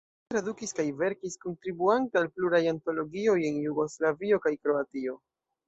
[0.21, 5.19] Li tradukis kaj verkis, kontribuante al pluraj antologioj en Jugoslavio kaj Kroatio.